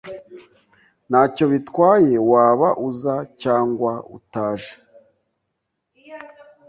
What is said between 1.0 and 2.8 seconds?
Ntacyo bitwaye waba